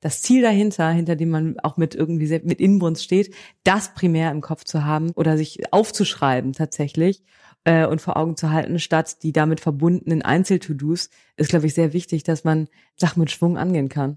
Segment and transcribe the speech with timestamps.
[0.00, 4.30] das Ziel dahinter, hinter dem man auch mit irgendwie sehr, mit Inbrunst steht, das primär
[4.30, 7.22] im Kopf zu haben oder sich aufzuschreiben tatsächlich
[7.64, 11.92] äh, und vor Augen zu halten, statt die damit verbundenen Einzel-To-Dos, ist, glaube ich, sehr
[11.92, 14.16] wichtig, dass man Sachen mit Schwung angehen kann.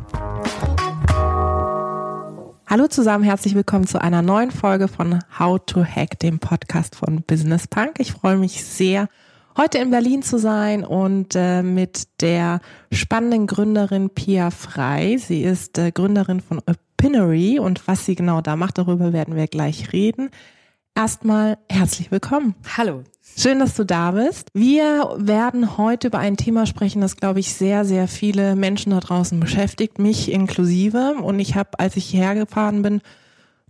[2.71, 7.21] Hallo zusammen, herzlich willkommen zu einer neuen Folge von How to Hack, dem Podcast von
[7.21, 7.99] Business Punk.
[7.99, 9.09] Ich freue mich sehr,
[9.57, 15.17] heute in Berlin zu sein und äh, mit der spannenden Gründerin Pia Frei.
[15.17, 19.47] Sie ist äh, Gründerin von Opinory und was sie genau da macht, darüber werden wir
[19.47, 20.29] gleich reden.
[20.95, 22.55] Erstmal herzlich willkommen.
[22.77, 23.03] Hallo.
[23.37, 24.49] Schön, dass du da bist.
[24.53, 28.99] Wir werden heute über ein Thema sprechen, das, glaube ich, sehr, sehr viele Menschen da
[28.99, 31.15] draußen beschäftigt, mich inklusive.
[31.21, 33.01] Und ich habe, als ich hierher gefahren bin,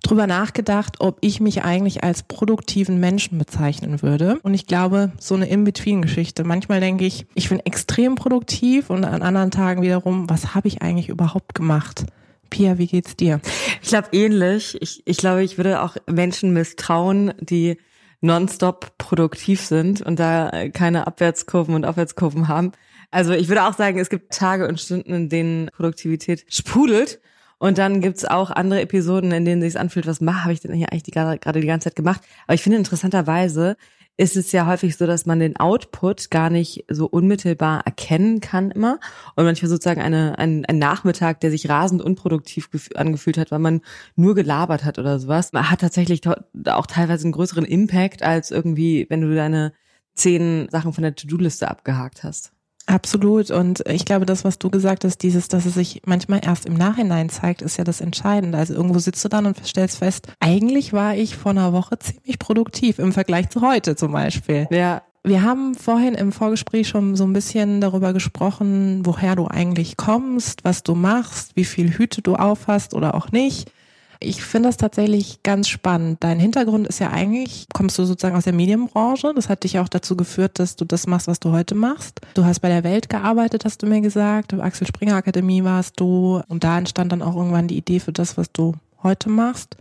[0.04, 4.40] drüber nachgedacht, ob ich mich eigentlich als produktiven Menschen bezeichnen würde.
[4.44, 6.44] Und ich glaube, so eine In-Between-Geschichte.
[6.44, 10.82] Manchmal denke ich, ich bin extrem produktiv und an anderen Tagen wiederum, was habe ich
[10.82, 12.06] eigentlich überhaupt gemacht?
[12.50, 13.40] Pia, wie geht's dir?
[13.82, 14.78] Ich glaube ähnlich.
[14.82, 17.78] Ich, ich glaube, ich würde auch Menschen misstrauen, die
[18.22, 22.72] nonstop produktiv sind und da keine Abwärtskurven und Aufwärtskurven haben.
[23.10, 27.20] Also ich würde auch sagen, es gibt Tage und Stunden, in denen Produktivität sprudelt.
[27.58, 30.92] Und dann gibt's auch andere Episoden, in denen sich anfühlt, was mache, ich denn hier
[30.92, 32.22] eigentlich gerade die ganze Zeit gemacht.
[32.48, 33.78] Aber ich finde interessanterweise
[34.18, 38.70] ist es ja häufig so, dass man den Output gar nicht so unmittelbar erkennen kann
[38.72, 39.00] immer.
[39.36, 43.82] Und manchmal sozusagen eine, ein, ein Nachmittag, der sich rasend unproduktiv angefühlt hat, weil man
[44.16, 49.08] nur gelabert hat oder sowas, man hat tatsächlich auch teilweise einen größeren Impact als irgendwie,
[49.10, 49.74] wenn du deine
[50.14, 52.52] zehn Sachen von der To-Do-Liste abgehakt hast.
[52.92, 53.52] Absolut.
[53.52, 56.74] Und ich glaube, das, was du gesagt hast, dieses, dass es sich manchmal erst im
[56.74, 58.58] Nachhinein zeigt, ist ja das Entscheidende.
[58.58, 62.38] Also irgendwo sitzt du dann und stellst fest, eigentlich war ich vor einer Woche ziemlich
[62.38, 64.68] produktiv im Vergleich zu heute zum Beispiel.
[64.72, 65.04] Ja.
[65.24, 70.66] Wir haben vorhin im Vorgespräch schon so ein bisschen darüber gesprochen, woher du eigentlich kommst,
[70.66, 73.72] was du machst, wie viel Hüte du aufhast oder auch nicht.
[74.24, 76.24] Ich finde das tatsächlich ganz spannend.
[76.24, 79.34] Dein Hintergrund ist ja eigentlich, kommst du sozusagen aus der Medienbranche.
[79.36, 82.22] Das hat dich auch dazu geführt, dass du das machst, was du heute machst.
[82.36, 84.54] Du hast bei der Welt gearbeitet, hast du mir gesagt.
[84.54, 86.40] Axel Springer Akademie warst du.
[86.50, 89.76] Und da entstand dann auch irgendwann die Idee für das, was du heute machst.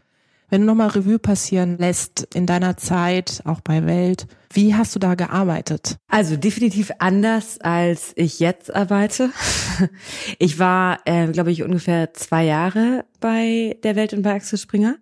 [0.51, 4.99] Wenn du nochmal Revue passieren lässt in deiner Zeit, auch bei Welt, wie hast du
[4.99, 5.97] da gearbeitet?
[6.09, 9.31] Also definitiv anders, als ich jetzt arbeite.
[10.39, 14.97] Ich war, äh, glaube ich, ungefähr zwei Jahre bei der Welt und bei Axel Springer.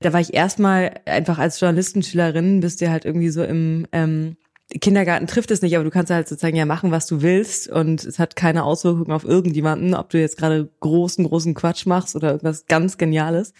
[0.00, 4.36] Da war ich erstmal einfach als Journalistenschülerin, bist du halt irgendwie so im ähm,
[4.80, 8.04] Kindergarten trifft es nicht, aber du kannst halt sozusagen ja machen, was du willst und
[8.04, 12.30] es hat keine Auswirkungen auf irgendjemanden, ob du jetzt gerade großen, großen Quatsch machst oder
[12.32, 13.52] irgendwas ganz Geniales.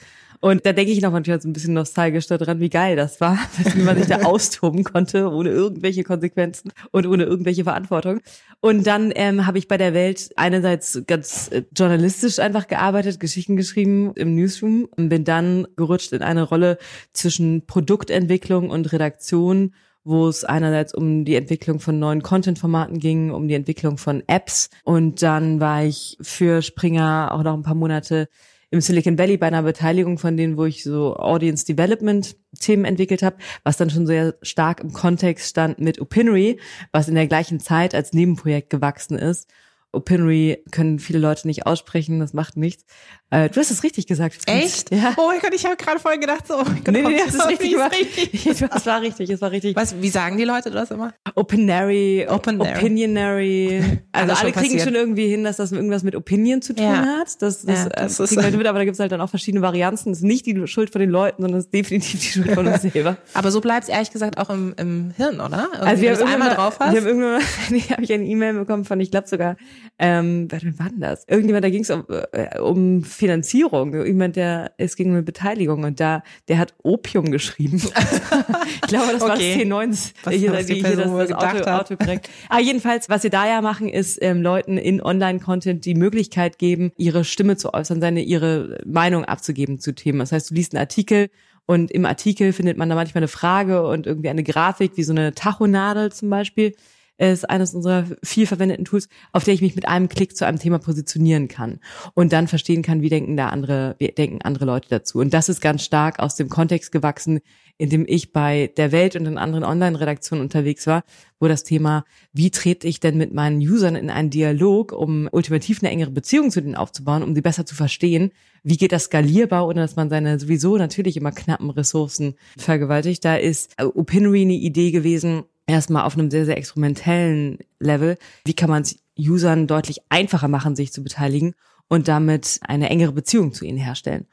[0.46, 3.36] Und da denke ich noch manchmal so ein bisschen nostalgisch daran, wie geil das war,
[3.74, 8.20] wie man sich da austoben konnte, ohne irgendwelche Konsequenzen und ohne irgendwelche Verantwortung.
[8.60, 13.56] Und dann ähm, habe ich bei der Welt einerseits ganz äh, journalistisch einfach gearbeitet, Geschichten
[13.56, 16.78] geschrieben im Newsroom und bin dann gerutscht in eine Rolle
[17.12, 19.74] zwischen Produktentwicklung und Redaktion
[20.08, 24.70] wo es einerseits um die Entwicklung von neuen Content-Formaten ging, um die Entwicklung von Apps.
[24.84, 28.28] Und dann war ich für Springer auch noch ein paar Monate
[28.70, 33.22] im Silicon Valley bei einer Beteiligung von denen, wo ich so Audience Development Themen entwickelt
[33.22, 36.58] habe, was dann schon sehr stark im Kontext stand mit Opinory,
[36.92, 39.48] was in der gleichen Zeit als Nebenprojekt gewachsen ist
[39.96, 42.84] Opinory können viele Leute nicht aussprechen, das macht nichts.
[43.30, 44.42] Äh, du hast es richtig gesagt.
[44.46, 44.92] Echt?
[44.94, 45.14] Ja.
[45.16, 47.34] Oh mein Gott, ich habe gerade vorhin gedacht, so, oh mein Gott, nee, nee, das
[47.34, 48.46] ist richtig, war, richtig.
[48.76, 49.74] Es war richtig, es war richtig.
[49.74, 51.12] Was, wie sagen die Leute das immer?
[51.34, 52.76] Opinary, Opinary.
[52.76, 53.82] Opinionary.
[54.12, 54.82] Also alle kriegen passiert.
[54.82, 57.04] schon irgendwie hin, dass das irgendwas mit Opinion zu tun ja.
[57.04, 57.42] hat.
[57.42, 59.30] Das, das, ja, das äh, kriegen Leute mit, aber da gibt es halt dann auch
[59.30, 60.10] verschiedene Varianten.
[60.10, 62.68] Das ist nicht die Schuld von den Leuten, sondern es ist definitiv die Schuld von
[62.68, 63.16] uns selber.
[63.34, 65.68] aber so bleibt es ehrlich gesagt auch im, im Hirn, oder?
[65.72, 66.92] Irgendwie, also wir haben einmal drauf hast.
[66.92, 69.56] Wir haben irgendwann, nee, habe ich eine E-Mail bekommen von, ich glaube sogar,
[69.98, 71.24] ähm, wer war denn das?
[71.26, 73.94] Irgendjemand, da ging es um, äh, um Finanzierung.
[74.04, 77.76] Jemand, der, es ging um eine Beteiligung und da, der hat Opium geschrieben.
[77.82, 79.22] ich glaube, das okay.
[79.22, 82.28] war das T9, was, hier, was hier das, das Auto, Auto korrekt.
[82.50, 86.92] Aber jedenfalls, was wir da ja machen, ist ähm, Leuten in Online-Content die Möglichkeit geben,
[86.98, 90.18] ihre Stimme zu äußern, seine, ihre Meinung abzugeben zu Themen.
[90.18, 91.30] Das heißt, du liest einen Artikel
[91.64, 95.12] und im Artikel findet man da manchmal eine Frage und irgendwie eine Grafik, wie so
[95.12, 96.74] eine Tachonadel zum Beispiel
[97.18, 100.58] ist eines unserer viel verwendeten Tools, auf der ich mich mit einem Klick zu einem
[100.58, 101.80] Thema positionieren kann
[102.14, 105.18] und dann verstehen kann, wie denken da andere, wie denken andere Leute dazu.
[105.18, 107.40] Und das ist ganz stark aus dem Kontext gewachsen,
[107.78, 111.04] in dem ich bei der Welt und in anderen Online-Redaktionen unterwegs war,
[111.38, 115.82] wo das Thema, wie trete ich denn mit meinen Usern in einen Dialog, um ultimativ
[115.82, 118.30] eine engere Beziehung zu denen aufzubauen, um sie besser zu verstehen,
[118.62, 123.24] wie geht das skalierbar, ohne dass man seine sowieso natürlich immer knappen Ressourcen vergewaltigt.
[123.24, 128.18] Da ist Opinory eine Idee gewesen, erstmal auf einem sehr, sehr experimentellen Level.
[128.44, 131.54] Wie kann man es Usern deutlich einfacher machen, sich zu beteiligen
[131.88, 134.26] und damit eine engere Beziehung zu ihnen herstellen?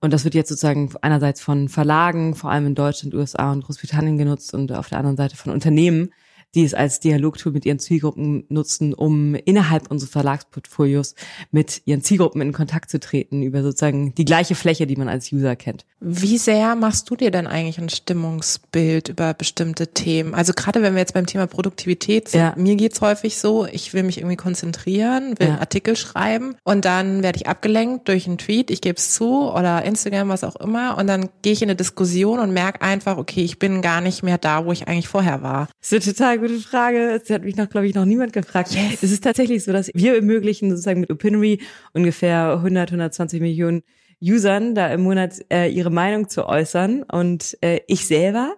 [0.00, 4.18] Und das wird jetzt sozusagen einerseits von Verlagen, vor allem in Deutschland, USA und Großbritannien
[4.18, 6.12] genutzt und auf der anderen Seite von Unternehmen,
[6.54, 11.14] die es als Dialogtool mit ihren Zielgruppen nutzen, um innerhalb unseres Verlagsportfolios
[11.50, 15.30] mit ihren Zielgruppen in Kontakt zu treten über sozusagen die gleiche Fläche, die man als
[15.32, 15.84] User kennt.
[16.00, 20.34] Wie sehr machst du dir denn eigentlich ein Stimmungsbild über bestimmte Themen?
[20.34, 22.54] Also gerade wenn wir jetzt beim Thema Produktivität sind, ja.
[22.56, 25.58] mir geht's häufig so, ich will mich irgendwie konzentrieren, will ja.
[25.58, 29.84] Artikel schreiben und dann werde ich abgelenkt durch einen Tweet, ich gebe es zu oder
[29.84, 33.42] Instagram, was auch immer und dann gehe ich in eine Diskussion und merke einfach, okay,
[33.42, 35.68] ich bin gar nicht mehr da, wo ich eigentlich vorher war.
[35.80, 37.18] Das ist eine total gute Frage.
[37.18, 38.74] Das hat mich noch, glaube ich, noch niemand gefragt.
[38.74, 39.02] Yes.
[39.02, 41.60] Es ist tatsächlich so, dass wir ermöglichen sozusagen mit Opinory
[41.92, 43.82] ungefähr 100, 120 Millionen
[44.22, 47.02] Usern da im Monat äh, ihre Meinung zu äußern.
[47.02, 48.56] Und äh, ich selber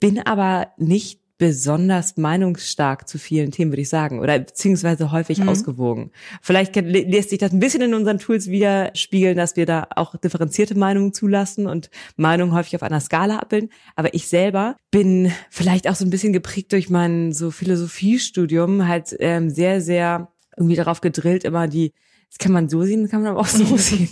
[0.00, 5.48] bin aber nicht besonders meinungsstark zu vielen Themen, würde ich sagen, oder beziehungsweise häufig mhm.
[5.48, 6.10] ausgewogen.
[6.42, 10.76] Vielleicht lässt sich das ein bisschen in unseren Tools widerspiegeln, dass wir da auch differenzierte
[10.76, 13.70] Meinungen zulassen und Meinungen häufig auf einer Skala abbilden.
[13.94, 19.16] Aber ich selber bin vielleicht auch so ein bisschen geprägt durch mein so Philosophiestudium halt
[19.20, 21.92] ähm, sehr, sehr irgendwie darauf gedrillt, immer die
[22.28, 24.08] das kann man so sehen, das kann man aber auch so sehen,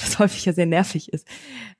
[0.00, 1.26] was häufig ja sehr nervig ist.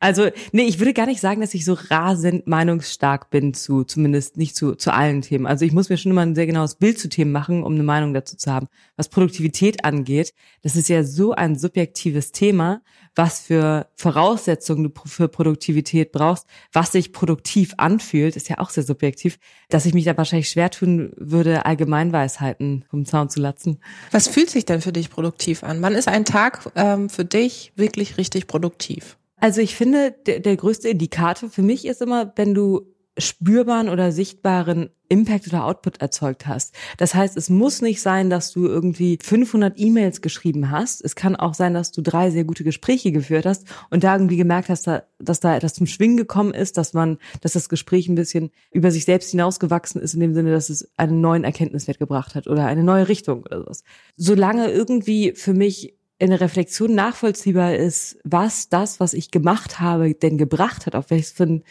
[0.00, 4.36] Also, nee, ich würde gar nicht sagen, dass ich so rasend meinungsstark bin zu, zumindest
[4.36, 5.46] nicht zu, zu allen Themen.
[5.46, 7.84] Also ich muss mir schon immer ein sehr genaues Bild zu Themen machen, um eine
[7.84, 8.68] Meinung dazu zu haben.
[8.96, 12.82] Was Produktivität angeht, das ist ja so ein subjektives Thema,
[13.16, 18.84] was für Voraussetzungen du für Produktivität brauchst, was sich produktiv anfühlt, ist ja auch sehr
[18.84, 19.38] subjektiv,
[19.70, 23.80] dass ich mich da wahrscheinlich schwer tun würde, Allgemeinweisheiten vom Zaun zu latzen.
[24.12, 25.82] Was fühlt sich denn für dich produktiv an?
[25.82, 29.16] Wann ist ein Tag ähm, für dich wirklich richtig produktiv?
[29.38, 32.86] Also ich finde, der, der größte Indikator für mich ist immer, wenn du
[33.18, 36.74] spürbaren oder sichtbaren Impact oder Output erzeugt hast.
[36.98, 41.04] Das heißt, es muss nicht sein, dass du irgendwie 500 E-Mails geschrieben hast.
[41.04, 44.36] Es kann auch sein, dass du drei sehr gute Gespräche geführt hast und da irgendwie
[44.36, 48.16] gemerkt hast, dass da etwas zum Schwingen gekommen ist, dass man, dass das Gespräch ein
[48.16, 52.34] bisschen über sich selbst hinausgewachsen ist in dem Sinne, dass es einen neuen Erkenntniswert gebracht
[52.34, 53.84] hat oder eine neue Richtung oder sowas.
[54.16, 60.14] Solange irgendwie für mich in der Reflexion nachvollziehbar ist, was das, was ich gemacht habe,
[60.14, 61.64] denn gebracht hat, auf welches für ein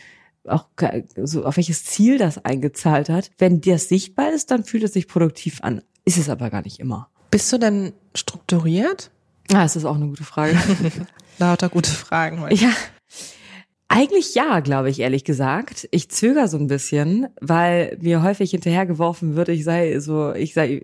[0.48, 0.68] auch
[1.24, 3.32] so auf welches Ziel das eingezahlt hat.
[3.38, 5.82] Wenn das sichtbar ist, dann fühlt es sich produktiv an.
[6.06, 7.10] Ist es aber gar nicht immer.
[7.32, 9.12] Bist du denn strukturiert?
[9.52, 10.58] Ah, das ist auch eine gute Frage.
[11.40, 12.56] Lauter gute Fragen heute.
[12.56, 12.72] Ja.
[13.88, 15.88] Eigentlich ja, glaube ich, ehrlich gesagt.
[15.92, 20.82] Ich zögere so ein bisschen, weil mir häufig hinterhergeworfen wird, ich sei so, ich sei,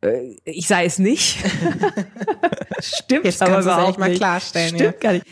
[0.00, 1.38] äh, ich sei es nicht.
[2.80, 4.74] Stimmt, Jetzt aber kannst du es mal klarstellen.
[4.74, 5.00] Stimmt ja.
[5.00, 5.26] gar nicht.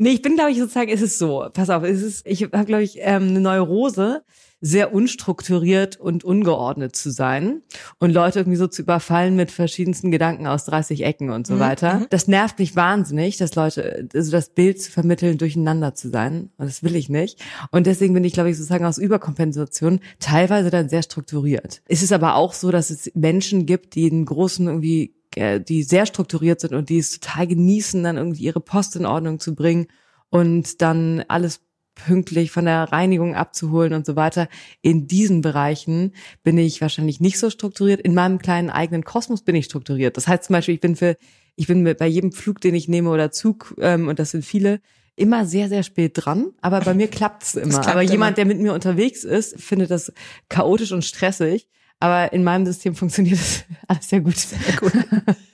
[0.00, 1.46] Nee, ich bin, glaube ich, sozusagen, ist es so.
[1.52, 4.22] Pass auf, ist es, ich habe, glaube ich, ähm, eine Neurose,
[4.60, 7.62] sehr unstrukturiert und ungeordnet zu sein
[7.98, 11.60] und Leute irgendwie so zu überfallen mit verschiedensten Gedanken aus 30 Ecken und so mhm.
[11.60, 11.94] weiter.
[12.00, 12.06] Mhm.
[12.10, 16.50] Das nervt mich wahnsinnig, dass Leute, also das Bild zu vermitteln, durcheinander zu sein.
[16.56, 17.40] Und das will ich nicht.
[17.70, 21.82] Und deswegen bin ich, glaube ich, sozusagen aus Überkompensation teilweise dann sehr strukturiert.
[21.86, 25.82] Es ist aber auch so, dass es Menschen gibt, die einen großen irgendwie äh, die
[25.82, 29.54] sehr strukturiert sind und die es total genießen, dann irgendwie ihre Post in Ordnung zu
[29.54, 29.86] bringen
[30.30, 31.60] und dann alles
[31.94, 34.48] pünktlich von der Reinigung abzuholen und so weiter.
[34.82, 38.00] In diesen Bereichen bin ich wahrscheinlich nicht so strukturiert.
[38.00, 40.16] In meinem kleinen eigenen Kosmos bin ich strukturiert.
[40.16, 41.16] Das heißt zum Beispiel, ich bin für,
[41.56, 44.80] ich bin bei jedem Flug, den ich nehme oder Zug, ähm, und das sind viele,
[45.16, 47.70] immer sehr, sehr spät dran, aber bei mir klappt's immer.
[47.70, 48.44] Klappt aber jemand, immer.
[48.44, 50.12] der mit mir unterwegs ist, findet das
[50.48, 51.68] chaotisch und stressig.
[52.00, 54.36] Aber in meinem System funktioniert das alles sehr gut.
[54.36, 54.92] Sehr gut.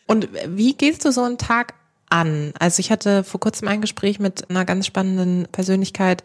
[0.06, 1.74] Und wie gehst du so einen Tag
[2.10, 2.52] an?
[2.58, 6.22] Also ich hatte vor kurzem ein Gespräch mit einer ganz spannenden Persönlichkeit,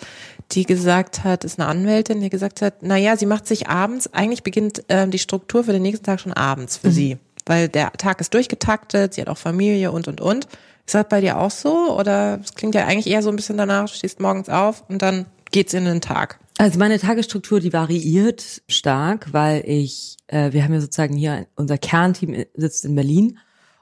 [0.51, 4.13] die gesagt hat, ist eine Anwältin, die gesagt hat, na ja, sie macht sich abends,
[4.13, 6.93] eigentlich beginnt äh, die Struktur für den nächsten Tag schon abends für mhm.
[6.93, 10.47] sie, weil der Tag ist durchgetaktet, sie hat auch Familie und und und.
[10.85, 13.57] Ist das bei dir auch so oder es klingt ja eigentlich eher so ein bisschen
[13.57, 16.39] danach, du stehst morgens auf und dann geht's in den Tag?
[16.61, 21.77] Also meine Tagesstruktur, die variiert stark, weil ich, äh, wir haben ja sozusagen hier, unser
[21.77, 23.39] Kernteam sitzt in Berlin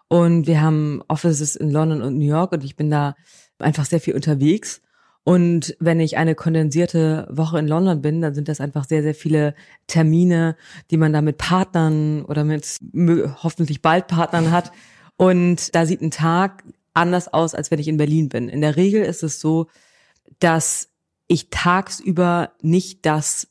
[0.10, 3.16] und wir haben Offices in London und New York und ich bin da
[3.58, 4.84] einfach sehr viel unterwegs.
[5.24, 9.16] Und wenn ich eine kondensierte Woche in London bin, dann sind das einfach sehr, sehr
[9.16, 9.56] viele
[9.88, 10.56] Termine,
[10.92, 12.78] die man da mit Partnern oder mit
[13.42, 14.72] hoffentlich bald Partnern hat.
[15.16, 18.50] Und da sieht ein Tag anders aus, als wenn ich in Berlin bin.
[18.50, 19.66] In der Regel ist es so,
[20.38, 20.90] dass
[21.28, 23.48] ich tagsüber nicht das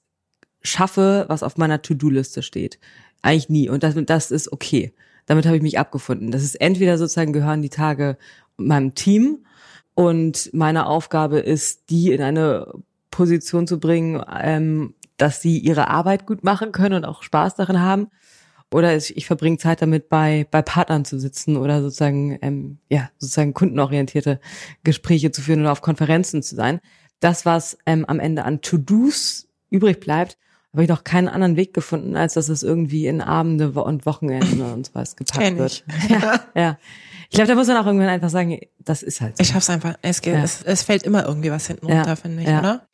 [0.63, 2.79] schaffe, was auf meiner To-Do-Liste steht.
[3.23, 3.69] Eigentlich nie.
[3.69, 4.95] Und das, das ist okay.
[5.27, 6.31] Damit habe ich mich abgefunden.
[6.31, 8.17] Das ist entweder sozusagen gehören die Tage
[8.57, 9.45] meinem Team
[9.95, 12.73] und meine Aufgabe ist, die in eine
[13.11, 17.81] Position zu bringen, ähm, dass sie ihre Arbeit gut machen können und auch Spaß darin
[17.81, 18.09] haben.
[18.71, 23.11] Oder ich, ich verbringe Zeit damit, bei, bei Partnern zu sitzen oder sozusagen, ähm, ja,
[23.17, 24.41] sozusagen kundenorientierte
[24.85, 26.81] Gespräche zu führen oder auf Konferenzen zu sein.
[27.21, 30.39] Das, was ähm, am Ende an To-Dos übrig bleibt,
[30.73, 34.65] habe ich noch keinen anderen Weg gefunden, als dass es irgendwie in Abende und Wochenende
[34.65, 35.85] und so was gepackt Kenn wird.
[36.09, 36.79] Ja, ja.
[37.31, 39.43] Ich glaube, da muss man auch irgendwann einfach sagen, das ist halt so.
[39.43, 39.97] Ich schaff's einfach.
[40.03, 40.43] Es, geht, ja.
[40.45, 42.17] es, es fällt immer irgendwie was hinten runter, ja.
[42.17, 42.61] finde ich, ja.
[42.61, 42.87] oder?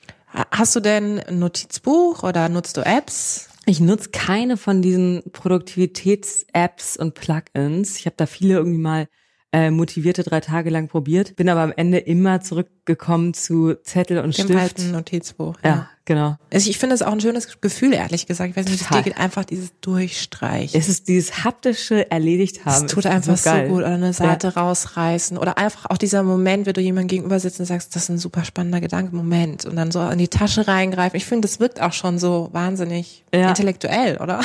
[0.50, 3.48] Hast du denn ein Notizbuch oder nutzt du Apps?
[3.66, 7.98] Ich nutze keine von diesen Produktivitäts-Apps und Plugins.
[7.98, 9.08] Ich habe da viele irgendwie mal
[9.52, 12.40] äh, motivierte drei Tage lang probiert, bin aber am Ende immer
[12.84, 14.58] zurückgekommen zu Zettel und Dem Stift.
[14.58, 15.56] Alten Notizbuch.
[15.62, 16.36] Ja, ja genau.
[16.52, 18.50] Also ich finde es auch ein schönes Gefühl, ehrlich gesagt.
[18.50, 20.78] Ich weiß nicht, wie es dir geht, einfach dieses Durchstreichen.
[20.78, 22.86] Es ist dieses haptische erledigt haben.
[22.86, 23.78] Es tut einfach so, so, gut.
[23.78, 24.60] Oder eine Seite ja.
[24.60, 25.38] rausreißen.
[25.38, 28.18] Oder einfach auch dieser Moment, wenn du jemandem gegenüber sitzt und sagst, das ist ein
[28.18, 29.64] super spannender Gedanke, Moment.
[29.64, 31.16] Und dann so in die Tasche reingreifen.
[31.16, 33.48] Ich finde, das wirkt auch schon so wahnsinnig ja.
[33.48, 34.40] intellektuell, oder?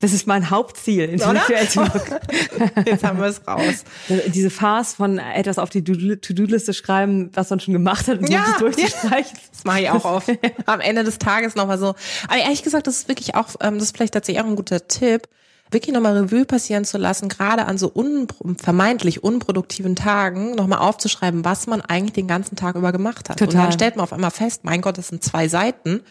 [0.00, 1.80] Das ist mein Hauptziel, intellektuell zu.
[2.86, 3.84] Jetzt haben wir es raus.
[4.28, 8.44] Diese Farce von etwas auf die To-Do-Liste schreiben, was man schon gemacht hat und ja,
[8.58, 9.38] so durchzustreichen.
[9.52, 10.28] Das mache ich auch oft.
[10.66, 11.94] Am Ende des Tages nochmal so.
[12.28, 14.86] Aber ehrlich gesagt, das ist wirklich auch, ähm, das ist vielleicht tatsächlich auch ein guter
[14.88, 15.28] Tipp,
[15.70, 18.26] wirklich nochmal Revue passieren zu lassen, gerade an so un
[18.60, 23.38] vermeintlich unproduktiven Tagen, nochmal aufzuschreiben, was man eigentlich den ganzen Tag über gemacht hat.
[23.38, 23.54] Total.
[23.54, 26.02] Und dann stellt man auf einmal fest, mein Gott, das sind zwei Seiten.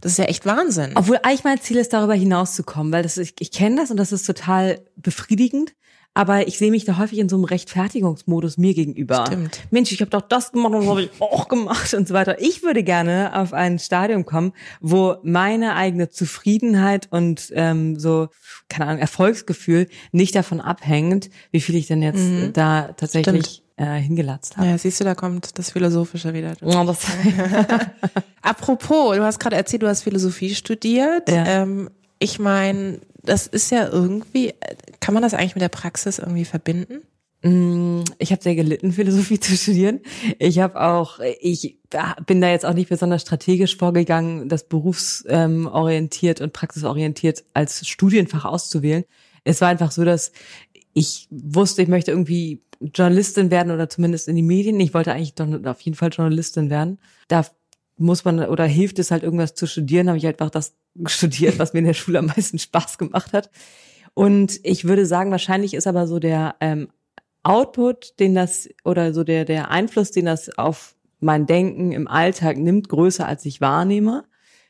[0.00, 0.92] Das ist ja echt Wahnsinn.
[0.94, 4.12] Obwohl eigentlich mein Ziel ist, darüber hinauszukommen, weil das, ich, ich kenne das und das
[4.12, 5.72] ist total befriedigend
[6.18, 9.22] aber ich sehe mich da häufig in so einem Rechtfertigungsmodus mir gegenüber.
[9.28, 9.60] Stimmt.
[9.70, 12.40] Mensch, ich habe doch das gemacht und das habe ich auch gemacht und so weiter.
[12.40, 18.30] Ich würde gerne auf ein Stadium kommen, wo meine eigene Zufriedenheit und ähm, so,
[18.68, 22.52] keine Ahnung, Erfolgsgefühl nicht davon abhängt, wie viel ich denn jetzt mhm.
[22.52, 24.70] da tatsächlich äh, hingelatzt habe.
[24.70, 26.54] Ja, siehst du, da kommt das Philosophische wieder.
[26.62, 27.06] Ja, das
[28.42, 31.30] Apropos, du hast gerade erzählt, du hast Philosophie studiert.
[31.30, 31.46] Ja.
[31.46, 34.54] Ähm, ich meine, das ist ja irgendwie,
[35.00, 37.02] kann man das eigentlich mit der Praxis irgendwie verbinden?
[37.42, 40.00] Mm, ich habe sehr gelitten, Philosophie zu studieren.
[40.38, 41.78] Ich habe auch, ich
[42.26, 49.04] bin da jetzt auch nicht besonders strategisch vorgegangen, das berufsorientiert und praxisorientiert als Studienfach auszuwählen.
[49.44, 50.32] Es war einfach so, dass
[50.94, 54.80] ich wusste, ich möchte irgendwie Journalistin werden oder zumindest in die Medien.
[54.80, 55.34] Ich wollte eigentlich
[55.66, 56.98] auf jeden Fall Journalistin werden.
[57.28, 57.44] Da
[57.98, 60.74] muss man oder hilft es halt irgendwas zu studieren, habe ich halt einfach das
[61.06, 63.50] studiert, was mir in der Schule am meisten Spaß gemacht hat.
[64.14, 66.88] Und ich würde sagen, wahrscheinlich ist aber so der ähm,
[67.42, 72.58] Output, den das oder so der der Einfluss, den das auf mein Denken im Alltag
[72.58, 74.24] nimmt, größer als ich wahrnehme,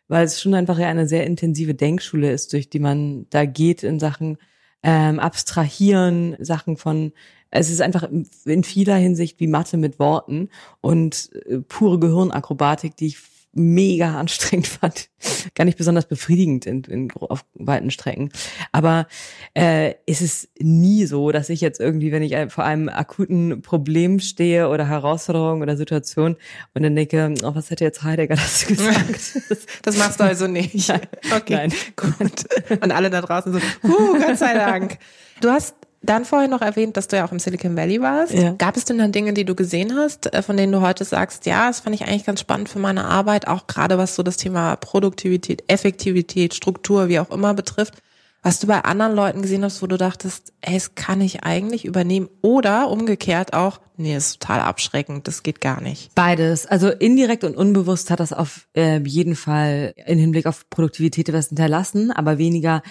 [0.07, 3.83] weil es schon einfach ja eine sehr intensive Denkschule ist, durch die man da geht
[3.83, 4.39] in Sachen
[4.83, 7.13] ähm, Abstrahieren, Sachen von
[7.51, 8.09] es ist einfach
[8.45, 10.51] in vieler Hinsicht wie Mathe mit Worten
[10.81, 13.19] und äh, pure Gehirnakrobatik, die ich
[13.53, 15.09] mega anstrengend fand.
[15.55, 18.31] Gar nicht besonders befriedigend in, in, auf weiten Strecken.
[18.73, 19.07] Aber
[19.55, 24.21] äh, ist es nie so, dass ich jetzt irgendwie, wenn ich vor einem akuten Problem
[24.21, 26.37] stehe oder Herausforderung oder Situation
[26.75, 29.59] und dann denke, oh, was hätte jetzt Heidegger dazu gesagt?
[29.83, 30.89] Das machst du also nicht.
[30.89, 31.01] Nein.
[31.35, 31.73] Okay, Nein.
[31.97, 32.81] gut.
[32.83, 34.99] Und alle da draußen so, uh, Gott sei Dank.
[35.41, 38.33] Du hast dann vorhin noch erwähnt, dass du ja auch im Silicon Valley warst.
[38.33, 38.53] Ja.
[38.53, 41.47] Gab es denn dann Dinge, die du gesehen hast, äh, von denen du heute sagst,
[41.47, 44.37] ja, das fand ich eigentlich ganz spannend für meine Arbeit, auch gerade was so das
[44.37, 47.95] Thema Produktivität, Effektivität, Struktur, wie auch immer betrifft,
[48.43, 51.85] was du bei anderen Leuten gesehen hast, wo du dachtest, ey, das kann ich eigentlich
[51.85, 56.15] übernehmen oder umgekehrt auch, nee, ist total abschreckend, das geht gar nicht.
[56.15, 61.33] Beides, also indirekt und unbewusst hat das auf äh, jeden Fall in Hinblick auf Produktivität
[61.33, 62.83] was hinterlassen, aber weniger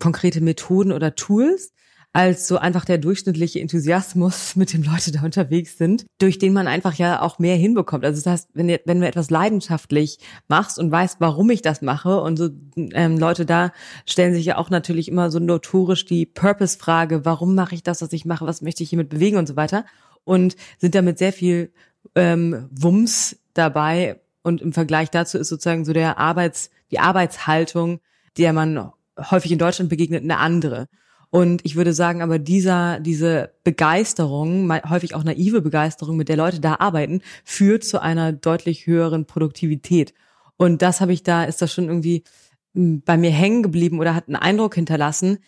[0.00, 1.72] konkrete Methoden oder Tools
[2.16, 6.66] als so einfach der durchschnittliche Enthusiasmus, mit dem Leute da unterwegs sind, durch den man
[6.66, 8.06] einfach ja auch mehr hinbekommt.
[8.06, 10.18] Also das heißt, wenn, wenn du etwas leidenschaftlich
[10.48, 13.70] machst und weißt, warum ich das mache und so ähm, Leute da
[14.06, 18.14] stellen sich ja auch natürlich immer so notorisch die Purpose-Frage, warum mache ich das, was
[18.14, 19.84] ich mache, was möchte ich hiermit bewegen und so weiter
[20.24, 21.70] und sind damit sehr viel
[22.14, 28.00] ähm, Wumms dabei und im Vergleich dazu ist sozusagen so der Arbeits, die Arbeitshaltung,
[28.38, 30.88] der man häufig in Deutschland begegnet, eine andere.
[31.36, 36.60] Und ich würde sagen, aber dieser, diese Begeisterung, häufig auch naive Begeisterung, mit der Leute
[36.60, 40.14] da arbeiten, führt zu einer deutlich höheren Produktivität.
[40.56, 42.24] Und das habe ich da, ist das schon irgendwie
[42.72, 45.40] hm, bei mir hängen geblieben oder hat einen Eindruck hinterlassen,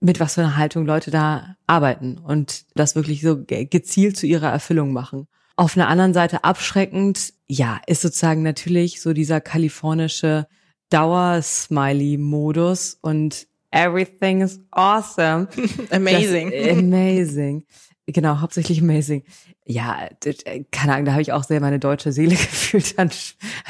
[0.00, 4.48] mit was für einer Haltung Leute da arbeiten und das wirklich so gezielt zu ihrer
[4.48, 5.26] Erfüllung machen.
[5.54, 10.46] Auf einer anderen Seite abschreckend, ja, ist sozusagen natürlich so dieser kalifornische
[10.88, 15.48] Dauer-Smiley-Modus und everything is awesome.
[15.90, 16.50] amazing.
[16.50, 17.64] Das, amazing.
[18.06, 19.22] Genau, hauptsächlich amazing.
[19.64, 20.08] Ja,
[20.72, 23.10] keine Ahnung, da habe ich auch sehr meine deutsche Seele gefühlt an,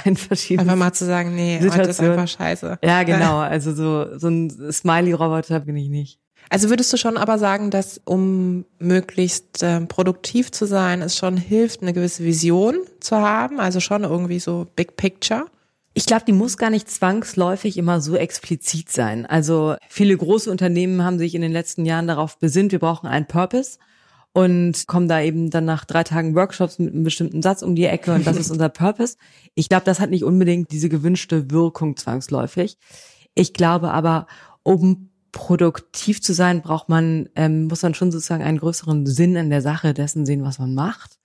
[0.05, 1.81] an verschiedenen Einfach mal zu sagen, nee, Situationen.
[1.81, 2.79] heute ist einfach scheiße.
[2.83, 3.39] Ja, genau.
[3.39, 6.21] Also so, so ein Smiley-Roboter bin ich nicht.
[6.49, 11.37] Also würdest du schon aber sagen, dass um möglichst äh, produktiv zu sein, es schon
[11.37, 13.61] hilft, eine gewisse Vision zu haben?
[13.61, 15.47] Also schon irgendwie so Big Picture?
[16.01, 19.27] Ich glaube, die muss gar nicht zwangsläufig immer so explizit sein.
[19.27, 23.27] Also viele große Unternehmen haben sich in den letzten Jahren darauf besinnt, wir brauchen einen
[23.27, 23.77] Purpose
[24.33, 27.85] und kommen da eben dann nach drei Tagen Workshops mit einem bestimmten Satz um die
[27.85, 29.19] Ecke und das ist unser Purpose.
[29.55, 32.79] Ich glaube, das hat nicht unbedingt diese gewünschte Wirkung zwangsläufig.
[33.35, 34.27] Ich glaube aber,
[34.63, 39.51] um produktiv zu sein, braucht man, ähm, muss man schon sozusagen einen größeren Sinn in
[39.51, 41.19] der Sache dessen sehen, was man macht.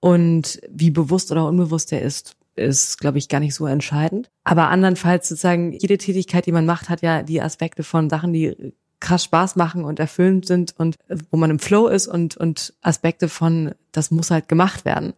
[0.00, 4.30] Und wie bewusst oder unbewusst er ist, ist, glaube ich, gar nicht so entscheidend.
[4.44, 8.74] Aber andernfalls sozusagen, jede Tätigkeit, die man macht, hat ja die Aspekte von Sachen, die
[9.00, 10.96] krass Spaß machen und erfüllend sind und
[11.30, 15.12] wo man im Flow ist und, und Aspekte von, das muss halt gemacht werden.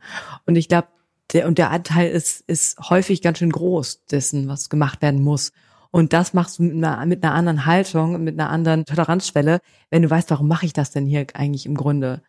[0.46, 0.88] Und ich glaube,
[1.32, 5.52] der, und der Anteil ist, ist häufig ganz schön groß dessen, was gemacht werden muss.
[5.90, 10.02] Und das machst du mit einer, mit einer anderen Haltung, mit einer anderen Toleranzschwelle, wenn
[10.02, 12.22] du weißt, warum mache ich das denn hier eigentlich im Grunde?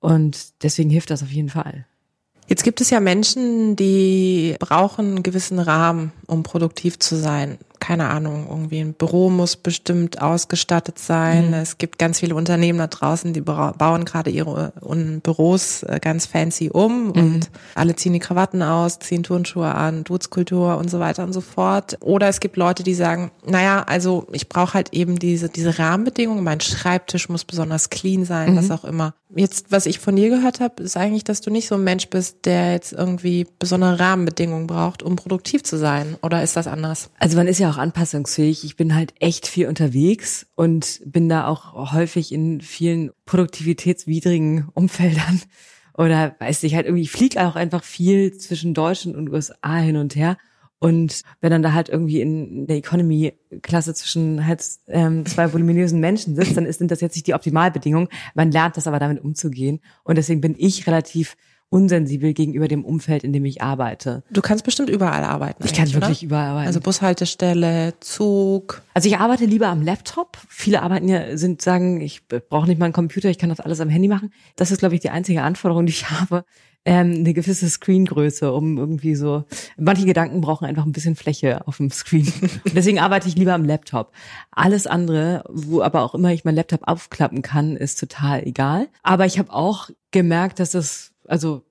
[0.00, 1.86] Und deswegen hilft das auf jeden Fall.
[2.48, 8.08] Jetzt gibt es ja Menschen, die brauchen einen gewissen Rahmen, um produktiv zu sein keine
[8.08, 11.48] Ahnung, irgendwie ein Büro muss bestimmt ausgestattet sein.
[11.48, 11.54] Mhm.
[11.54, 14.72] Es gibt ganz viele Unternehmen da draußen, die bauen gerade ihre
[15.22, 17.10] Büros äh, ganz fancy um mhm.
[17.12, 21.40] und alle ziehen die Krawatten aus, ziehen Turnschuhe an, Duzkultur und so weiter und so
[21.40, 21.96] fort.
[22.00, 26.42] Oder es gibt Leute, die sagen, naja, also ich brauche halt eben diese, diese Rahmenbedingungen.
[26.42, 28.56] Mein Schreibtisch muss besonders clean sein, mhm.
[28.56, 29.14] was auch immer.
[29.36, 32.08] Jetzt, was ich von dir gehört habe, ist eigentlich, dass du nicht so ein Mensch
[32.08, 36.16] bist, der jetzt irgendwie besondere Rahmenbedingungen braucht, um produktiv zu sein.
[36.22, 37.10] Oder ist das anders?
[37.18, 38.64] Also man ist ja auch anpassungsfähig.
[38.64, 45.42] Ich bin halt echt viel unterwegs und bin da auch häufig in vielen produktivitätswidrigen Umfeldern.
[45.96, 49.96] Oder weiß ich halt irgendwie, ich fliege auch einfach viel zwischen Deutschland und USA hin
[49.96, 50.36] und her.
[50.78, 56.36] Und wenn dann da halt irgendwie in der Economy-Klasse zwischen halt ähm, zwei voluminösen Menschen
[56.36, 58.08] sitzt, dann sind das jetzt nicht die Optimalbedingungen.
[58.34, 59.80] Man lernt das aber damit umzugehen.
[60.04, 61.36] Und deswegen bin ich relativ
[61.68, 64.22] unsensibel gegenüber dem Umfeld, in dem ich arbeite.
[64.30, 65.64] Du kannst bestimmt überall arbeiten.
[65.64, 66.26] Ich kann wirklich oder?
[66.26, 66.66] überall arbeiten.
[66.68, 68.82] Also Bushaltestelle, Zug.
[68.94, 70.38] Also ich arbeite lieber am Laptop.
[70.48, 73.80] Viele arbeiten ja, sind sagen, ich brauche nicht mal einen Computer, ich kann das alles
[73.80, 74.32] am Handy machen.
[74.54, 76.44] Das ist, glaube ich, die einzige Anforderung, die ich habe.
[76.86, 79.44] Ähm, eine gewisse Screengröße, um irgendwie so.
[79.76, 82.32] Manche Gedanken brauchen einfach ein bisschen Fläche auf dem Screen.
[82.74, 84.12] Deswegen arbeite ich lieber am Laptop.
[84.52, 88.88] Alles andere, wo aber auch immer ich meinen Laptop aufklappen kann, ist total egal.
[89.02, 91.62] Aber ich habe auch gemerkt, dass es also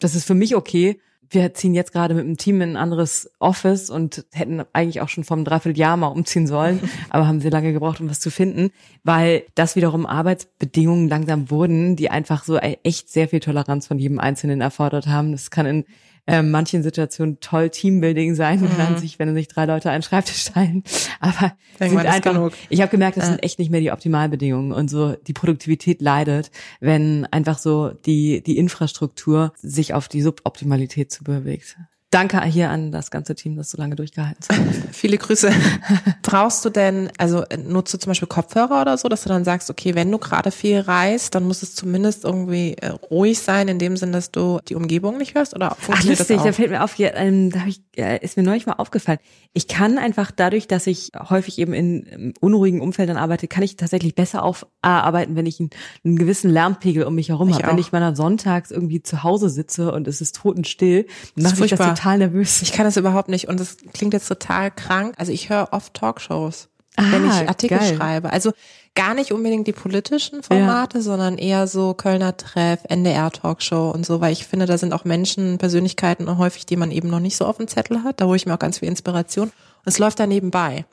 [0.00, 1.00] das ist für mich okay.
[1.30, 5.08] Wir ziehen jetzt gerade mit dem Team in ein anderes Office und hätten eigentlich auch
[5.08, 8.70] schon vom Dreivierteljahr mal umziehen sollen, aber haben sehr lange gebraucht, um was zu finden,
[9.04, 14.18] weil das wiederum Arbeitsbedingungen langsam wurden, die einfach so echt sehr viel Toleranz von jedem
[14.18, 15.32] Einzelnen erfordert haben.
[15.32, 15.84] Das kann in
[16.28, 18.68] äh, manchen Situationen toll Teambuilding sein, mhm.
[18.76, 20.84] wenn sich, wenn sich drei Leute einen Schreibtisch teilen.
[21.20, 22.52] Aber sind einfach, genug.
[22.68, 23.30] ich habe gemerkt, das ja.
[23.30, 28.42] sind echt nicht mehr die Optimalbedingungen und so die Produktivität leidet, wenn einfach so die
[28.42, 31.76] die Infrastruktur sich auf die Suboptimalität zu bewegt.
[32.10, 34.74] Danke hier an das ganze Team, das so lange durchgehalten hat.
[34.92, 35.52] Viele Grüße.
[36.22, 39.68] Brauchst du denn, also nutzt du zum Beispiel Kopfhörer oder so, dass du dann sagst,
[39.68, 43.78] okay, wenn du gerade viel reist, dann muss es zumindest irgendwie äh, ruhig sein, in
[43.78, 45.54] dem Sinn, dass du die Umgebung nicht hörst?
[45.54, 46.46] Oder funktioniert Ach, lustig, das auch?
[46.46, 49.18] da fällt mir auf, ja, ähm, da hab ich, äh, ist mir neulich mal aufgefallen.
[49.52, 53.76] Ich kann einfach dadurch, dass ich häufig eben in ähm, unruhigen Umfeldern arbeite, kann ich
[53.76, 55.70] tatsächlich besser aufarbeiten, wenn ich einen,
[56.04, 57.66] einen gewissen Lärmpegel um mich herum habe.
[57.66, 61.06] Wenn ich mal sonntags irgendwie zu Hause sitze und es ist totenstill,
[61.36, 62.62] dann mache ich das total nervös.
[62.62, 65.14] Ich kann das überhaupt nicht und das klingt jetzt total krank.
[65.18, 67.96] Also ich höre oft Talkshows, ah, wenn ich Artikel geil.
[67.96, 68.32] schreibe.
[68.32, 68.52] Also
[68.98, 71.02] gar nicht unbedingt die politischen Formate, ja.
[71.02, 75.04] sondern eher so Kölner Treff, NDR Talkshow und so, weil ich finde, da sind auch
[75.04, 78.20] Menschen, Persönlichkeiten häufig, die man eben noch nicht so auf dem Zettel hat.
[78.20, 79.48] Da hole ich mir auch ganz viel Inspiration.
[79.50, 80.84] Und es läuft da nebenbei.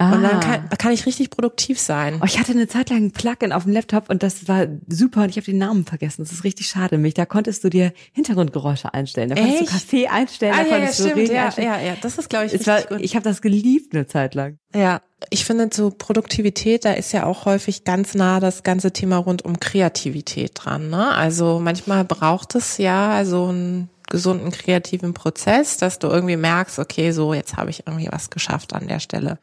[0.00, 0.14] Ah.
[0.14, 2.20] Und dann kann, kann ich richtig produktiv sein.
[2.22, 5.24] Oh, ich hatte eine Zeit lang ein Plugin auf dem Laptop und das war super
[5.24, 6.22] und ich habe den Namen vergessen.
[6.24, 7.12] Das ist richtig schade mich.
[7.12, 9.28] Da konntest du dir Hintergrundgeräusche einstellen.
[9.28, 9.68] Da konntest Echt?
[9.68, 11.68] du Kaffee einstellen, ah, da konntest ja, ja, du Regen ja, einstellen.
[11.68, 13.00] Ja, ja, das ist glaube ich es war, gut.
[13.02, 14.56] Ich habe das geliebt eine Zeit lang.
[14.74, 19.18] Ja, ich finde so Produktivität, da ist ja auch häufig ganz nah das ganze Thema
[19.18, 20.88] rund um Kreativität dran.
[20.88, 21.14] Ne?
[21.14, 27.12] Also manchmal braucht es ja so einen gesunden kreativen Prozess, dass du irgendwie merkst, okay,
[27.12, 29.38] so jetzt habe ich irgendwie was geschafft an der Stelle.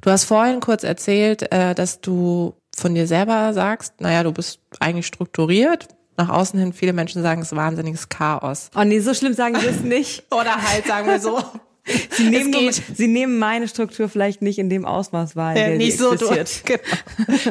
[0.00, 4.60] Du hast vorhin kurz erzählt, äh, dass du von dir selber sagst, naja, du bist
[4.80, 5.88] eigentlich strukturiert.
[6.16, 8.70] Nach außen hin, viele Menschen sagen, es ist wahnsinniges Chaos.
[8.76, 10.24] Oh nee, so schlimm sagen sie es nicht.
[10.32, 11.42] Oder halt, sagen wir so.
[12.10, 15.98] Sie nehmen, nur, sie nehmen meine Struktur vielleicht nicht in dem Ausmaß wahr, ja, nicht
[15.98, 16.28] so du,
[16.64, 16.80] genau.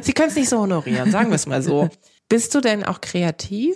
[0.01, 1.89] Sie können es nicht so honorieren, sagen wir es mal so.
[2.29, 3.75] Bist du denn auch kreativ?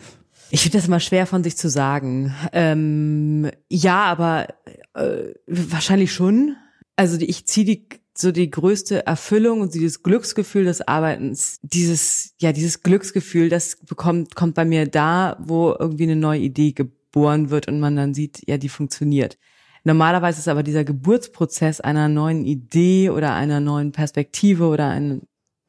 [0.50, 2.34] Ich finde das immer schwer von sich zu sagen.
[2.54, 4.48] Ähm, ja, aber
[4.96, 6.56] äh, wahrscheinlich schon.
[6.96, 7.88] Also ich ziehe die
[8.20, 14.36] so die größte Erfüllung und dieses Glücksgefühl des Arbeitens, dieses, ja, dieses Glücksgefühl, das bekommt,
[14.36, 18.48] kommt bei mir da, wo irgendwie eine neue Idee geboren wird und man dann sieht,
[18.48, 19.38] ja, die funktioniert.
[19.84, 25.22] Normalerweise ist aber dieser Geburtsprozess einer neuen Idee oder einer neuen Perspektive oder ein,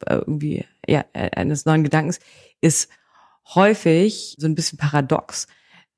[0.07, 2.19] äh, irgendwie, ja, äh, eines neuen Gedankens
[2.61, 2.89] ist
[3.55, 5.47] häufig so ein bisschen paradox,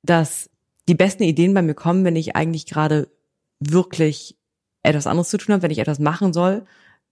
[0.02, 0.50] dass
[0.88, 3.08] die besten Ideen bei mir kommen, wenn ich eigentlich gerade
[3.60, 4.36] wirklich
[4.82, 6.64] etwas anderes zu tun habe, wenn ich etwas machen soll,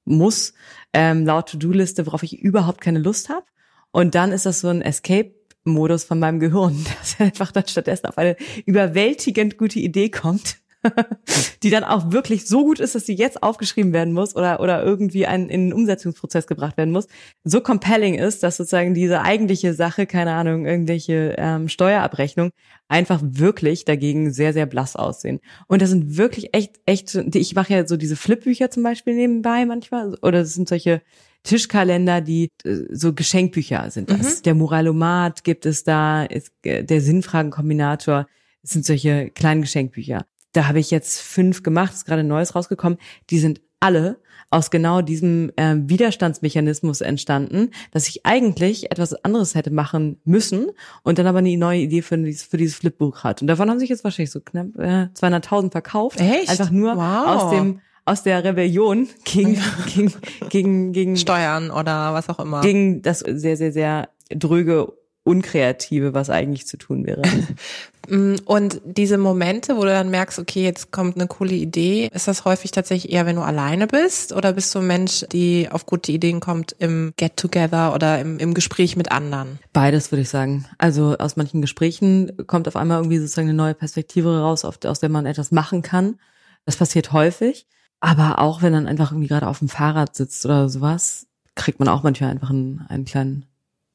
[0.04, 0.54] muss,
[0.92, 3.44] ähm, laut To-Do-Liste, worauf ich überhaupt keine Lust habe.
[3.90, 8.18] Und dann ist das so ein Escape-Modus von meinem Gehirn, dass einfach dann stattdessen auf
[8.18, 10.58] eine überwältigend gute Idee kommt
[11.62, 14.82] die dann auch wirklich so gut ist, dass sie jetzt aufgeschrieben werden muss oder, oder
[14.84, 17.08] irgendwie ein, in einen Umsetzungsprozess gebracht werden muss,
[17.44, 22.50] so compelling ist, dass sozusagen diese eigentliche Sache, keine Ahnung, irgendwelche ähm, Steuerabrechnung,
[22.88, 25.40] einfach wirklich dagegen sehr, sehr blass aussehen.
[25.66, 29.66] Und das sind wirklich echt, echt, ich mache ja so diese Flipbücher zum Beispiel nebenbei
[29.66, 31.02] manchmal, oder das sind solche
[31.42, 34.38] Tischkalender, die äh, so Geschenkbücher sind das.
[34.38, 34.42] Mhm.
[34.44, 38.26] Der Moralomat gibt es da, ist, äh, der Sinnfragenkombinator,
[38.62, 40.26] es sind solche kleinen Geschenkbücher.
[40.58, 42.98] Da habe ich jetzt fünf gemacht, ist gerade ein neues rausgekommen.
[43.30, 44.18] Die sind alle
[44.50, 50.72] aus genau diesem äh, Widerstandsmechanismus entstanden, dass ich eigentlich etwas anderes hätte machen müssen
[51.04, 53.40] und dann aber eine neue Idee für dieses, für dieses Flipbook hat.
[53.40, 56.20] Und davon haben sich jetzt wahrscheinlich so knapp äh, 200.000 verkauft.
[56.20, 56.50] Echt?
[56.50, 57.26] Einfach nur wow.
[57.28, 59.62] aus dem aus der Rebellion gegen,
[59.94, 60.12] gegen,
[60.48, 62.62] gegen, gegen Steuern oder was auch immer.
[62.62, 64.92] Gegen das sehr, sehr, sehr dröge
[65.28, 67.22] Unkreative, was eigentlich zu tun wäre.
[68.10, 72.26] Mm, und diese Momente, wo du dann merkst, okay, jetzt kommt eine coole Idee, ist
[72.26, 74.32] das häufig tatsächlich eher, wenn du alleine bist?
[74.32, 78.54] Oder bist du ein Mensch, die auf gute Ideen kommt im Get-Together oder im, im
[78.54, 79.58] Gespräch mit anderen?
[79.74, 80.64] Beides würde ich sagen.
[80.78, 85.10] Also aus manchen Gesprächen kommt auf einmal irgendwie sozusagen eine neue Perspektive raus, aus der
[85.10, 86.18] man etwas machen kann.
[86.64, 87.66] Das passiert häufig.
[88.00, 91.88] Aber auch wenn dann einfach irgendwie gerade auf dem Fahrrad sitzt oder sowas, kriegt man
[91.88, 93.44] auch manchmal einfach einen, einen kleinen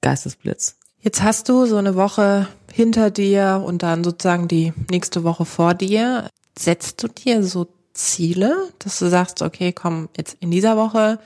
[0.01, 0.77] Geistesblitz.
[1.03, 5.73] Jetzt hast du so eine Woche hinter dir und dann sozusagen die nächste Woche vor
[5.73, 6.29] dir.
[6.57, 11.19] Setzt du dir so Ziele, dass du sagst, okay, komm, jetzt in dieser Woche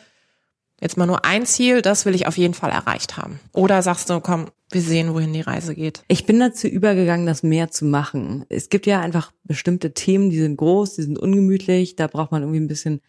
[0.82, 3.40] jetzt mal nur ein Ziel, das will ich auf jeden Fall erreicht haben.
[3.54, 6.02] Oder sagst du, komm, wir sehen, wohin die Reise geht.
[6.08, 8.46] Ich bin dazu übergegangen, das mehr zu machen.
[8.50, 12.42] Es gibt ja einfach bestimmte Themen, die sind groß, die sind ungemütlich, da braucht man
[12.42, 13.02] irgendwie ein bisschen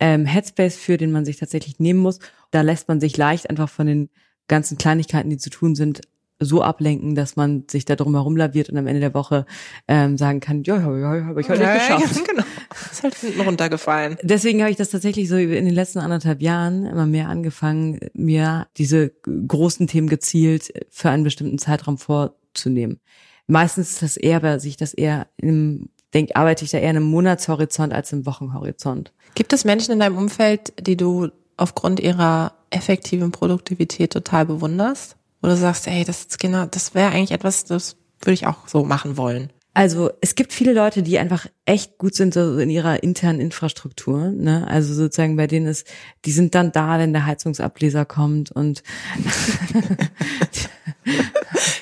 [0.00, 2.18] ähm, Headspace für, den man sich tatsächlich nehmen muss.
[2.50, 4.08] Da lässt man sich leicht einfach von den
[4.48, 6.00] ganzen Kleinigkeiten, die zu tun sind,
[6.40, 9.46] so ablenken, dass man sich da drum herum laviert und am Ende der Woche
[9.88, 12.16] ähm, sagen kann, ja, ja, ja, habe ich heute ja, geschafft.
[12.16, 12.44] Ja, genau.
[12.90, 14.16] Ist halt hinten runtergefallen.
[14.22, 18.66] Deswegen habe ich das tatsächlich so in den letzten anderthalb Jahren immer mehr angefangen, mir
[18.76, 23.00] diese großen Themen gezielt für einen bestimmten Zeitraum vorzunehmen.
[23.46, 26.96] Meistens ist das eher, weil sich das eher im denk, arbeite ich da eher in
[26.96, 29.12] einem Monatshorizont als im Wochenhorizont.
[29.34, 35.16] Gibt es Menschen in deinem Umfeld, die du aufgrund ihrer effektiven Produktivität total bewunderst?
[35.44, 38.66] Wo du sagst, ey, das ist genau, das wäre eigentlich etwas, das würde ich auch
[38.66, 39.52] so machen wollen.
[39.74, 44.30] Also es gibt viele Leute, die einfach echt gut sind so in ihrer internen Infrastruktur.
[44.30, 44.66] Ne?
[44.66, 45.86] Also sozusagen bei denen ist,
[46.24, 48.82] die sind dann da, wenn der Heizungsableser kommt und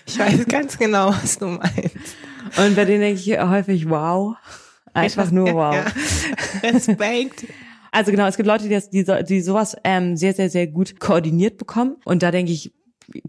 [0.07, 2.16] ich weiß ganz genau, was du meinst.
[2.57, 4.35] Und bei denen denke ich häufig, wow,
[4.92, 5.72] einfach nur wow.
[5.72, 5.85] Ja.
[6.68, 7.46] Respekt.
[7.92, 10.98] Also genau, es gibt Leute, die, das, die, die sowas ähm, sehr, sehr, sehr gut
[10.98, 11.98] koordiniert bekommen.
[12.05, 12.72] Und da denke ich,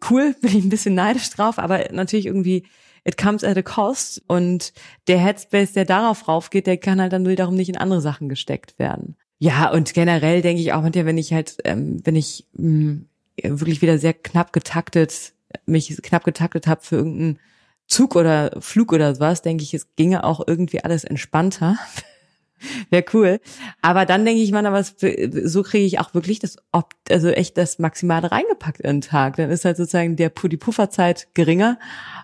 [0.10, 2.64] cool, bin ich ein bisschen neidisch drauf, aber natürlich irgendwie
[3.06, 4.74] it comes at a cost und
[5.08, 8.80] der Headspace, der darauf raufgeht, der kann halt dann wiederum nicht in andere Sachen gesteckt
[8.80, 9.16] werden.
[9.40, 13.02] Ja, und generell denke ich auch mit dir, wenn ich halt, ähm, wenn ich mh,
[13.42, 15.34] hm, wirklich wieder sehr knapp getaktet,
[15.66, 17.40] mich knapp getaktet habe für irgendeinen
[17.88, 21.78] Zug oder Flug oder sowas, denke ich, es ginge auch irgendwie alles entspannter,
[22.90, 23.40] Wäre cool.
[23.82, 26.58] Aber dann denke ich, aber so kriege ich auch wirklich das,
[27.10, 29.38] also echt das Maximale reingepackt in den Tag.
[29.38, 31.80] Dann ist halt sozusagen der die Pufferzeit geringer,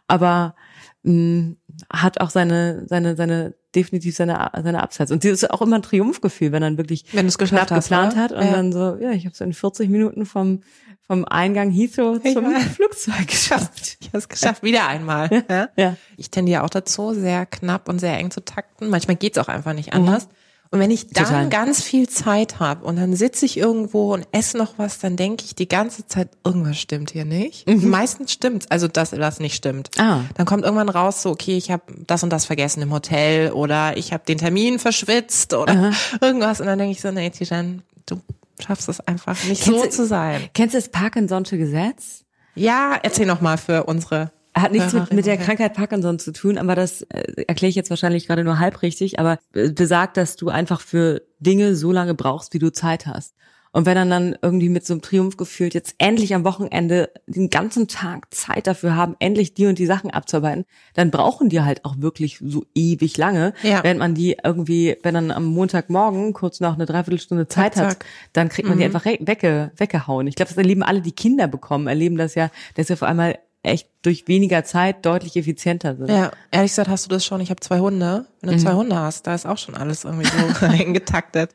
[0.08, 0.56] aber
[1.04, 1.58] mh, mm,
[1.92, 5.12] hat auch seine seine seine definitiv seine seine Abseits.
[5.12, 8.16] Und das ist auch immer ein Triumphgefühl, wenn dann wirklich wenn es geschafft hast, geplant
[8.16, 8.52] hat und ja.
[8.52, 10.62] dann so, ja, ich habe es in 40 Minuten vom
[11.02, 12.60] vom Eingang Heathrow zum ja.
[12.60, 13.98] Flugzeug geschafft.
[14.02, 15.46] Ich habe es geschafft, wieder einmal.
[15.50, 15.70] Ja.
[15.76, 15.98] ja.
[16.18, 18.90] Ich tendiere auch dazu, sehr knapp und sehr eng zu takten.
[18.90, 20.26] Manchmal geht's auch einfach nicht anders.
[20.26, 20.32] Mhm.
[20.72, 21.50] Und wenn ich dann Total.
[21.50, 25.44] ganz viel Zeit habe und dann sitze ich irgendwo und esse noch was, dann denke
[25.44, 27.68] ich die ganze Zeit, irgendwas stimmt hier nicht.
[27.68, 27.90] Mhm.
[27.90, 29.90] Meistens stimmt's, also dass das nicht stimmt.
[29.98, 30.22] Ah.
[30.36, 33.98] Dann kommt irgendwann raus, so okay, ich habe das und das vergessen im Hotel oder
[33.98, 35.92] ich habe den Termin verschwitzt oder Aha.
[36.22, 36.60] irgendwas.
[36.60, 38.22] Und dann denke ich so, nee, Tijan, du
[38.60, 40.50] schaffst es einfach nicht kennst so du, zu sein.
[40.54, 42.26] Kennst du das Parkinson'sche Gesetz?
[42.54, 46.58] Ja, erzähl noch mal für unsere hat nichts mit, mit der Krankheit Parkinson zu tun,
[46.58, 50.36] aber das äh, erkläre ich jetzt wahrscheinlich gerade nur halb richtig, aber äh, besagt, dass
[50.36, 53.36] du einfach für Dinge so lange brauchst, wie du Zeit hast.
[53.72, 57.50] Und wenn dann dann irgendwie mit so einem Triumph gefühlt jetzt endlich am Wochenende den
[57.50, 61.86] ganzen Tag Zeit dafür haben, endlich die und die Sachen abzuarbeiten, dann brauchen die halt
[61.86, 63.54] auch wirklich so ewig lange.
[63.62, 63.84] Ja.
[63.84, 67.98] Wenn man die irgendwie, wenn dann am Montagmorgen kurz noch eine Dreiviertelstunde Zeit zack, hat,
[68.34, 68.80] dann kriegt man mhm.
[68.80, 70.26] die einfach wegge, weggehauen.
[70.26, 73.38] Ich glaube, das erleben alle, die Kinder bekommen, erleben das ja, dass ja vor einmal
[73.64, 76.10] echt durch weniger Zeit deutlich effizienter sind.
[76.10, 77.42] Ja, ehrlich gesagt hast du das schon.
[77.42, 78.26] Ich habe zwei Hunde.
[78.42, 78.60] Wenn du mhm.
[78.62, 81.52] zwei Hunde hast, da ist auch schon alles irgendwie so eingetaktet.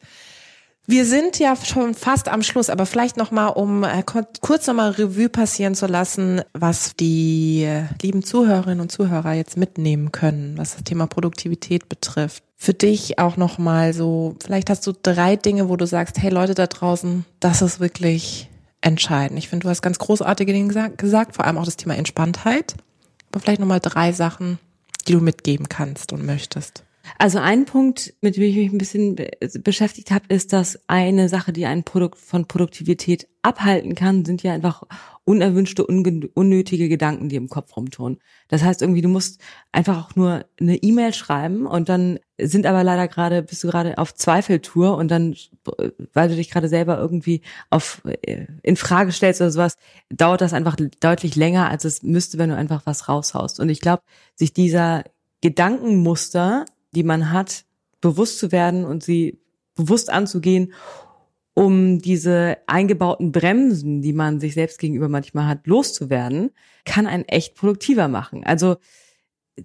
[0.86, 4.74] Wir sind ja schon fast am Schluss, aber vielleicht noch mal, um äh, kurz noch
[4.74, 10.58] mal Revue passieren zu lassen, was die äh, lieben Zuhörerinnen und Zuhörer jetzt mitnehmen können,
[10.58, 12.44] was das Thema Produktivität betrifft.
[12.56, 16.30] Für dich auch noch mal so, vielleicht hast du drei Dinge, wo du sagst, hey
[16.30, 18.50] Leute da draußen, das ist wirklich
[18.84, 19.36] entscheiden.
[19.36, 22.74] Ich finde, du hast ganz großartige Dinge gesagt, vor allem auch das Thema Entspanntheit.
[23.30, 24.58] Aber vielleicht nochmal drei Sachen,
[25.08, 26.84] die du mitgeben kannst und möchtest.
[27.18, 29.16] Also ein Punkt, mit dem ich mich ein bisschen
[29.62, 34.52] beschäftigt habe, ist, dass eine Sache, die ein Produkt von Produktivität abhalten kann, sind ja
[34.52, 34.84] einfach
[35.24, 38.18] unerwünschte, unnötige Gedanken, die im Kopf rumtun.
[38.48, 39.40] Das heißt irgendwie, du musst
[39.72, 43.98] einfach auch nur eine E-Mail schreiben und dann sind aber leider gerade, bist du gerade
[43.98, 45.36] auf Zweifeltour und dann,
[46.12, 49.76] weil du dich gerade selber irgendwie auf, äh, in Frage stellst oder sowas,
[50.10, 53.60] dauert das einfach deutlich länger, als es müsste, wenn du einfach was raushaust.
[53.60, 54.02] Und ich glaube,
[54.34, 55.04] sich dieser
[55.40, 56.64] Gedankenmuster
[56.94, 57.64] die man hat,
[58.00, 59.40] bewusst zu werden und sie
[59.74, 60.72] bewusst anzugehen,
[61.54, 66.50] um diese eingebauten Bremsen, die man sich selbst gegenüber manchmal hat, loszuwerden,
[66.85, 68.44] kann einen echt produktiver machen.
[68.44, 68.76] Also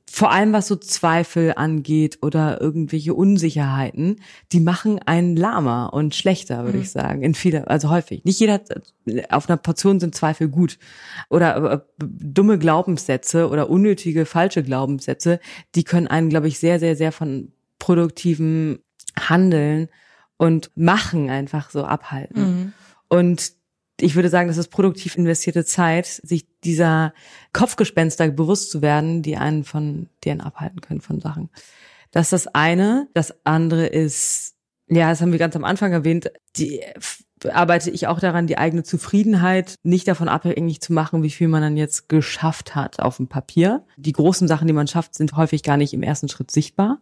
[0.10, 4.22] vor allem was so Zweifel angeht oder irgendwelche Unsicherheiten,
[4.52, 6.84] die machen einen lahmer und schlechter, würde mhm.
[6.84, 7.24] ich sagen.
[7.24, 8.24] In viele, also häufig.
[8.24, 8.62] Nicht jeder,
[9.30, 10.78] auf einer Portion sind Zweifel gut.
[11.30, 15.40] Oder äh, dumme Glaubenssätze oder unnötige falsche Glaubenssätze,
[15.74, 18.80] die können einen, glaube ich, sehr, sehr, sehr von produktivem
[19.18, 19.88] Handeln
[20.38, 22.42] und Machen einfach so abhalten.
[22.42, 22.74] Mhm.
[23.08, 23.59] Und
[24.02, 27.14] ich würde sagen, das ist produktiv investierte Zeit, sich dieser
[27.54, 31.50] Kopfgespenster bewusst zu werden, die einen von, die einen abhalten können von Sachen.
[32.12, 33.08] Das ist das eine.
[33.14, 34.56] Das andere ist,
[34.88, 36.82] ja, das haben wir ganz am Anfang erwähnt, die
[37.48, 41.62] arbeite ich auch daran, die eigene Zufriedenheit nicht davon abhängig zu machen, wie viel man
[41.62, 43.86] dann jetzt geschafft hat auf dem Papier.
[43.98, 47.00] Die großen Sachen, die man schafft, sind häufig gar nicht im ersten Schritt sichtbar.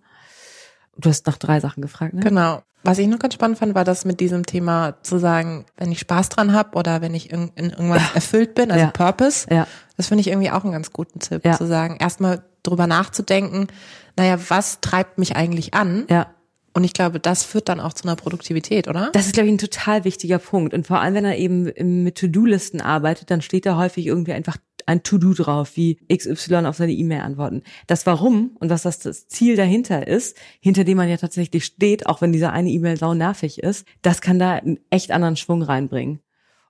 [0.98, 2.22] Du hast nach drei Sachen gefragt, ne?
[2.22, 2.62] Genau.
[2.84, 6.00] Was ich noch ganz spannend fand, war das mit diesem Thema zu sagen, wenn ich
[6.00, 8.16] Spaß dran habe oder wenn ich in, in irgendwas ja.
[8.16, 8.92] erfüllt bin, also ja.
[8.92, 9.48] Purpose.
[9.50, 9.68] Ja.
[9.98, 11.58] Das finde ich irgendwie auch einen ganz guten Tipp, ja.
[11.58, 13.68] zu sagen, erstmal drüber nachzudenken,
[14.16, 16.06] naja, was treibt mich eigentlich an?
[16.10, 16.28] Ja.
[16.74, 19.10] Und ich glaube, das führt dann auch zu einer Produktivität, oder?
[19.14, 20.76] Das ist, glaube ich, ein total wichtiger Punkt.
[20.76, 24.58] Und vor allem, wenn er eben mit To-Do-Listen arbeitet, dann steht da häufig irgendwie einfach
[24.88, 27.62] ein To-Do drauf, wie XY auf seine E-Mail antworten.
[27.86, 32.08] Das Warum und was das, das Ziel dahinter ist, hinter dem man ja tatsächlich steht,
[32.08, 35.62] auch wenn diese eine E-Mail sau nervig ist, das kann da einen echt anderen Schwung
[35.62, 36.21] reinbringen.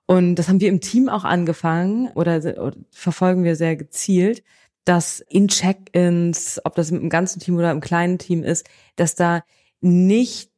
[0.06, 4.42] Und das haben wir im Team auch angefangen oder, oder verfolgen wir sehr gezielt,
[4.84, 9.44] dass in Check-ins, ob das im ganzen Team oder im kleinen Team ist, dass da
[9.80, 10.50] nicht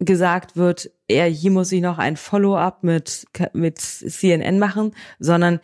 [0.00, 5.60] gesagt wird, ja, hier muss ich noch ein Follow-up mit, mit CNN machen, sondern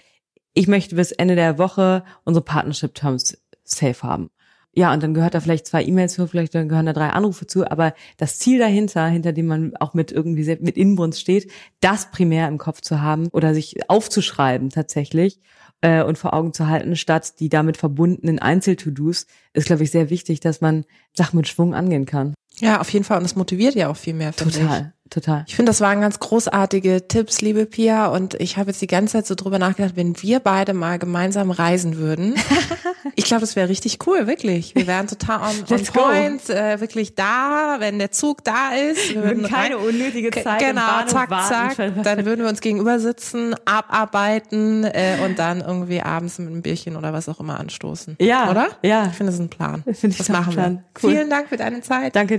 [0.54, 4.30] ich möchte bis Ende der Woche unsere Partnership Terms safe haben.
[4.74, 7.46] Ja, und dann gehört da vielleicht zwei E-Mails zu, vielleicht dann gehören da drei Anrufe
[7.46, 12.10] zu, aber das Ziel dahinter, hinter dem man auch mit irgendwie mit Inbrunst steht, das
[12.10, 15.40] primär im Kopf zu haben oder sich aufzuschreiben tatsächlich
[15.82, 20.08] äh, und vor Augen zu halten, statt die damit verbundenen Einzel-To-Dos, ist, glaube ich, sehr
[20.08, 22.32] wichtig, dass man Sachen mit Schwung angehen kann.
[22.60, 23.18] Ja, auf jeden Fall.
[23.18, 24.34] Und es motiviert ja auch viel mehr.
[24.34, 25.44] Total, total.
[25.48, 28.06] Ich finde, das waren ganz großartige Tipps, liebe Pia.
[28.06, 31.50] Und ich habe jetzt die ganze Zeit so drüber nachgedacht, wenn wir beide mal gemeinsam
[31.50, 32.34] reisen würden.
[33.16, 34.74] ich glaube, das wäre richtig cool, wirklich.
[34.74, 39.14] Wir wären total on, on point, äh, wirklich da, wenn der Zug da ist.
[39.14, 41.76] Wir würden keine rein, unnötige Zeit Genau, zack, zack.
[42.02, 46.96] Dann würden wir uns gegenüber sitzen, abarbeiten äh, und dann irgendwie abends mit einem Bierchen
[46.96, 48.16] oder was auch immer anstoßen.
[48.20, 48.50] Ja.
[48.50, 48.68] Oder?
[48.82, 49.06] Ja.
[49.06, 49.82] Ich finde, das ist ein Plan.
[49.84, 50.72] Finde ich das machen Plan.
[50.74, 51.02] wir.
[51.02, 51.14] Cool.
[51.14, 52.14] Vielen Dank für deine Zeit.
[52.14, 52.38] Danke